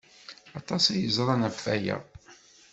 Aṭas 0.59 0.83
ay 0.93 1.05
ẓran 1.15 1.41
ɣef 1.47 1.57
waya. 1.65 1.97